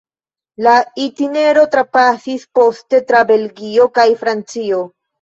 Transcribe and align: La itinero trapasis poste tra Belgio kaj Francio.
La 0.67 0.71
itinero 1.03 1.67
trapasis 1.77 2.49
poste 2.61 3.05
tra 3.13 3.25
Belgio 3.35 3.91
kaj 4.01 4.11
Francio. 4.27 4.87